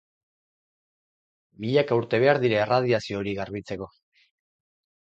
Milaka 1.65 1.99
urte 2.01 2.21
behar 2.25 2.43
dira 2.47 2.59
erradiazio 2.65 3.21
hori 3.23 3.39
garbitzeko. 3.43 3.95